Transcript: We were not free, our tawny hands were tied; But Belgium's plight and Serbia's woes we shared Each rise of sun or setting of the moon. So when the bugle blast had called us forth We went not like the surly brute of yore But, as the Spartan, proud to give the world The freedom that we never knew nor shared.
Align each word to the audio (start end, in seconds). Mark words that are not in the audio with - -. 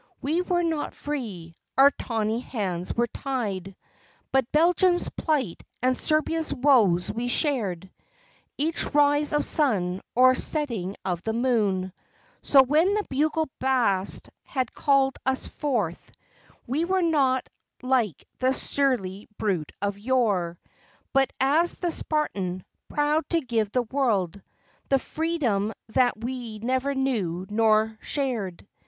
We 0.19 0.41
were 0.41 0.63
not 0.63 0.95
free, 0.95 1.55
our 1.77 1.91
tawny 1.91 2.39
hands 2.39 2.91
were 2.91 3.05
tied; 3.05 3.75
But 4.31 4.51
Belgium's 4.51 5.09
plight 5.09 5.61
and 5.79 5.95
Serbia's 5.95 6.51
woes 6.51 7.11
we 7.11 7.27
shared 7.27 7.87
Each 8.57 8.83
rise 8.95 9.31
of 9.31 9.45
sun 9.45 10.01
or 10.15 10.33
setting 10.33 10.95
of 11.05 11.21
the 11.21 11.33
moon. 11.33 11.93
So 12.41 12.63
when 12.63 12.95
the 12.95 13.05
bugle 13.11 13.47
blast 13.59 14.31
had 14.43 14.73
called 14.73 15.17
us 15.23 15.45
forth 15.47 16.11
We 16.65 16.83
went 16.83 17.11
not 17.11 17.47
like 17.83 18.27
the 18.39 18.55
surly 18.55 19.27
brute 19.37 19.71
of 19.83 19.99
yore 19.99 20.57
But, 21.13 21.31
as 21.39 21.75
the 21.75 21.91
Spartan, 21.91 22.65
proud 22.87 23.29
to 23.29 23.39
give 23.41 23.71
the 23.71 23.83
world 23.83 24.41
The 24.89 24.97
freedom 24.97 25.71
that 25.89 26.17
we 26.19 26.57
never 26.57 26.95
knew 26.95 27.45
nor 27.51 27.99
shared. 28.01 28.67